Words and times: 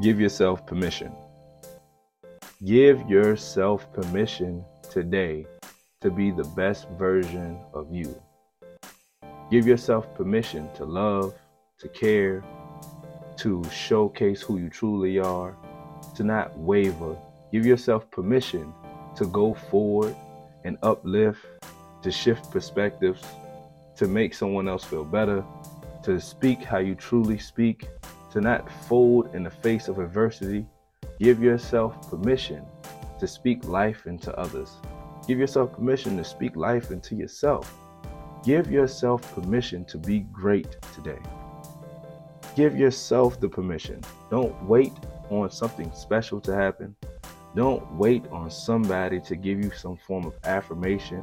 Give 0.00 0.18
yourself 0.18 0.64
permission. 0.64 1.12
Give 2.64 3.06
yourself 3.06 3.92
permission 3.92 4.64
today 4.90 5.44
to 6.00 6.10
be 6.10 6.30
the 6.30 6.44
best 6.56 6.88
version 6.98 7.58
of 7.74 7.92
you. 7.92 8.18
Give 9.50 9.66
yourself 9.66 10.14
permission 10.14 10.70
to 10.76 10.86
love, 10.86 11.34
to 11.80 11.88
care, 11.88 12.42
to 13.40 13.62
showcase 13.70 14.40
who 14.40 14.56
you 14.56 14.70
truly 14.70 15.18
are, 15.18 15.54
to 16.16 16.24
not 16.24 16.56
waver. 16.58 17.14
Give 17.52 17.66
yourself 17.66 18.10
permission 18.10 18.72
to 19.16 19.26
go 19.26 19.52
forward 19.52 20.16
and 20.64 20.78
uplift, 20.82 21.44
to 22.02 22.10
shift 22.10 22.50
perspectives, 22.50 23.22
to 23.96 24.08
make 24.08 24.32
someone 24.32 24.66
else 24.66 24.84
feel 24.84 25.04
better, 25.04 25.44
to 26.04 26.18
speak 26.18 26.62
how 26.62 26.78
you 26.78 26.94
truly 26.94 27.36
speak, 27.36 27.86
to 28.32 28.40
not 28.40 28.70
fold 28.88 29.34
in 29.34 29.42
the 29.42 29.50
face 29.50 29.88
of 29.88 29.98
adversity. 29.98 30.66
Give 31.18 31.42
yourself 31.42 32.08
permission 32.10 32.64
to 33.18 33.26
speak 33.26 33.64
life 33.64 34.06
into 34.06 34.34
others. 34.38 34.76
Give 35.26 35.38
yourself 35.38 35.72
permission 35.72 36.16
to 36.16 36.24
speak 36.24 36.56
life 36.56 36.90
into 36.90 37.14
yourself. 37.14 37.72
Give 38.42 38.70
yourself 38.70 39.34
permission 39.34 39.84
to 39.86 39.98
be 39.98 40.20
great 40.20 40.76
today. 40.94 41.18
Give 42.56 42.76
yourself 42.76 43.38
the 43.40 43.48
permission. 43.48 44.00
Don't 44.30 44.60
wait 44.64 44.92
on 45.28 45.50
something 45.50 45.92
special 45.92 46.40
to 46.40 46.54
happen. 46.54 46.96
Don't 47.54 47.90
wait 47.92 48.24
on 48.30 48.50
somebody 48.50 49.20
to 49.20 49.36
give 49.36 49.62
you 49.62 49.70
some 49.72 49.96
form 49.96 50.24
of 50.24 50.34
affirmation 50.44 51.22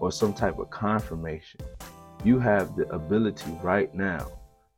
or 0.00 0.10
some 0.12 0.32
type 0.32 0.58
of 0.58 0.70
confirmation. 0.70 1.60
You 2.24 2.38
have 2.38 2.76
the 2.76 2.88
ability 2.88 3.50
right 3.62 3.92
now 3.94 4.28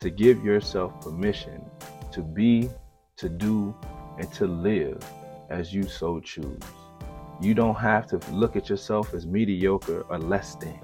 to 0.00 0.10
give 0.10 0.44
yourself 0.44 1.00
permission 1.00 1.64
to 2.12 2.22
be, 2.22 2.70
to 3.16 3.28
do, 3.28 3.74
and 4.18 4.32
to 4.32 4.46
live 4.46 5.04
as 5.50 5.72
you 5.72 5.84
so 5.84 6.20
choose. 6.20 6.62
You 7.40 7.54
don't 7.54 7.76
have 7.76 8.06
to 8.08 8.20
look 8.32 8.56
at 8.56 8.68
yourself 8.68 9.14
as 9.14 9.26
mediocre 9.26 10.02
or 10.08 10.18
less 10.18 10.54
than. 10.56 10.80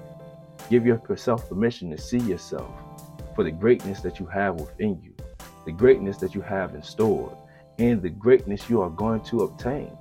Give 0.69 0.85
yourself 0.85 1.49
permission 1.49 1.91
to 1.91 1.97
see 1.97 2.19
yourself 2.19 2.71
for 3.35 3.43
the 3.43 3.51
greatness 3.51 4.01
that 4.01 4.19
you 4.19 4.25
have 4.27 4.55
within 4.55 5.01
you, 5.01 5.13
the 5.65 5.71
greatness 5.71 6.17
that 6.17 6.33
you 6.33 6.41
have 6.41 6.73
in 6.73 6.81
store, 6.81 7.37
and 7.77 8.01
the 8.01 8.09
greatness 8.09 8.69
you 8.69 8.81
are 8.81 8.89
going 8.89 9.21
to 9.21 9.41
obtain. 9.41 9.91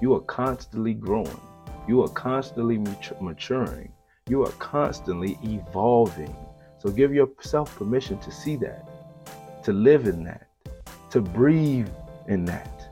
You 0.00 0.14
are 0.14 0.20
constantly 0.20 0.94
growing. 0.94 1.40
You 1.86 2.02
are 2.02 2.08
constantly 2.08 2.78
maturing. 3.20 3.92
You 4.28 4.44
are 4.44 4.52
constantly 4.52 5.38
evolving. 5.42 6.34
So 6.82 6.90
give 6.90 7.14
yourself 7.14 7.76
permission 7.76 8.18
to 8.18 8.32
see 8.32 8.56
that, 8.56 8.84
to 9.62 9.72
live 9.72 10.08
in 10.08 10.24
that, 10.24 10.48
to 11.10 11.20
breathe 11.20 11.88
in 12.26 12.44
that. 12.46 12.88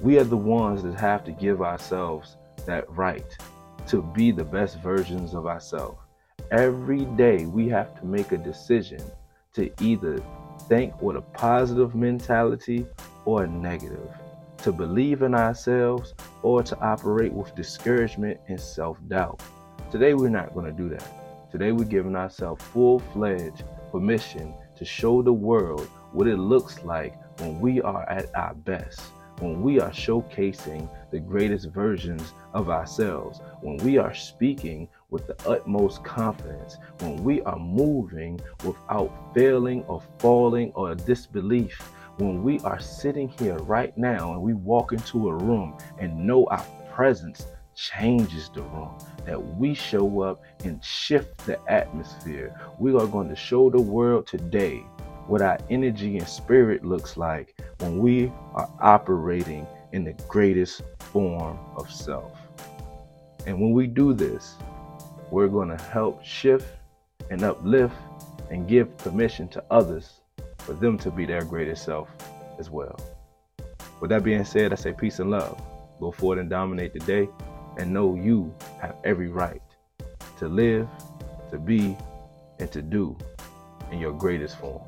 We 0.00 0.16
are 0.20 0.22
the 0.24 0.36
ones 0.36 0.84
that 0.84 0.94
have 0.94 1.24
to 1.24 1.32
give 1.32 1.60
ourselves 1.60 2.36
that 2.66 2.88
right 2.88 3.26
to 3.88 4.00
be 4.00 4.30
the 4.30 4.44
best 4.44 4.78
versions 4.78 5.34
of 5.34 5.44
ourselves. 5.44 5.98
Every 6.52 7.04
day 7.16 7.46
we 7.46 7.68
have 7.70 7.98
to 7.98 8.06
make 8.06 8.30
a 8.30 8.38
decision 8.38 9.02
to 9.54 9.72
either 9.82 10.22
think 10.68 11.02
with 11.02 11.16
a 11.16 11.22
positive 11.22 11.96
mentality 11.96 12.86
or 13.24 13.42
a 13.42 13.48
negative, 13.48 14.08
to 14.58 14.70
believe 14.70 15.22
in 15.22 15.34
ourselves 15.34 16.14
or 16.42 16.62
to 16.62 16.78
operate 16.78 17.32
with 17.32 17.56
discouragement 17.56 18.38
and 18.46 18.60
self 18.60 18.98
doubt. 19.08 19.42
Today 19.90 20.14
we're 20.14 20.28
not 20.28 20.54
going 20.54 20.66
to 20.66 20.72
do 20.72 20.88
that. 20.90 21.23
Today 21.54 21.70
we're 21.70 21.84
giving 21.84 22.16
ourselves 22.16 22.64
full 22.64 22.98
fledged 22.98 23.62
permission 23.92 24.52
to 24.74 24.84
show 24.84 25.22
the 25.22 25.32
world 25.32 25.88
what 26.10 26.26
it 26.26 26.36
looks 26.36 26.82
like 26.82 27.14
when 27.38 27.60
we 27.60 27.80
are 27.80 28.02
at 28.10 28.34
our 28.34 28.54
best 28.54 29.00
when 29.40 29.62
we 29.62 29.80
are 29.80 29.90
showcasing 29.90 30.88
the 31.10 31.18
greatest 31.18 31.70
versions 31.70 32.32
of 32.52 32.70
ourselves, 32.70 33.40
when 33.60 33.76
we 33.78 33.98
are 33.98 34.14
speaking 34.14 34.88
with 35.10 35.26
the 35.26 35.48
utmost 35.48 36.04
confidence, 36.04 36.78
when 37.00 37.22
we 37.24 37.42
are 37.42 37.58
moving 37.58 38.40
without 38.64 39.12
failing 39.34 39.82
or 39.84 40.00
falling 40.18 40.72
or 40.74 40.94
disbelief, 40.94 41.78
when 42.18 42.42
we 42.42 42.60
are 42.60 42.80
sitting 42.80 43.28
here 43.28 43.58
right 43.58 43.96
now 43.98 44.32
and 44.32 44.42
we 44.42 44.54
walk 44.54 44.92
into 44.92 45.28
a 45.28 45.34
room 45.34 45.76
and 45.98 46.16
know 46.16 46.46
our 46.46 46.64
presence 46.92 47.46
changes 47.74 48.50
the 48.54 48.62
room, 48.62 48.96
that 49.26 49.42
we 49.56 49.74
show 49.74 50.22
up 50.22 50.42
and 50.64 50.82
shift 50.84 51.38
the 51.46 51.58
atmosphere. 51.70 52.54
We 52.78 52.94
are 52.94 53.06
going 53.06 53.28
to 53.28 53.36
show 53.36 53.70
the 53.70 53.80
world 53.80 54.26
today 54.26 54.84
what 55.26 55.42
our 55.42 55.58
energy 55.70 56.18
and 56.18 56.28
spirit 56.28 56.84
looks 56.84 57.16
like 57.16 57.58
when 57.78 57.98
we 57.98 58.32
are 58.54 58.68
operating 58.80 59.66
in 59.92 60.04
the 60.04 60.12
greatest 60.28 60.82
form 60.98 61.58
of 61.76 61.90
self. 61.90 62.36
And 63.46 63.60
when 63.60 63.72
we 63.72 63.86
do 63.86 64.12
this, 64.12 64.54
we're 65.30 65.48
going 65.48 65.68
to 65.68 65.82
help 65.84 66.24
shift 66.24 66.68
and 67.30 67.42
uplift 67.42 67.94
and 68.50 68.68
give 68.68 68.96
permission 68.98 69.48
to 69.48 69.64
others 69.70 70.20
for 70.58 70.74
them 70.74 70.98
to 70.98 71.10
be 71.10 71.26
their 71.26 71.44
greatest 71.44 71.84
self 71.84 72.08
as 72.58 72.70
well. 72.70 72.98
With 74.00 74.10
that 74.10 74.22
being 74.22 74.44
said, 74.44 74.72
I 74.72 74.76
say 74.76 74.92
peace 74.92 75.18
and 75.18 75.30
love. 75.30 75.60
Go 76.00 76.10
forward 76.10 76.38
and 76.38 76.50
dominate 76.50 76.92
the 76.92 77.00
day 77.00 77.28
and 77.78 77.92
know 77.92 78.14
you 78.14 78.54
have 78.80 78.96
every 79.04 79.28
right 79.28 79.62
to 80.38 80.48
live, 80.48 80.88
to 81.50 81.58
be, 81.58 81.96
and 82.58 82.70
to 82.72 82.82
do 82.82 83.16
in 83.90 83.98
your 83.98 84.12
greatest 84.12 84.58
form. 84.58 84.82